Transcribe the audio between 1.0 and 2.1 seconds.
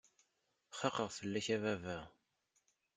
fell-ak a baba!